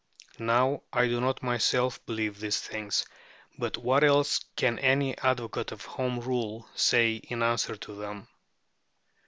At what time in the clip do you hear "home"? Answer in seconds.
5.85-6.19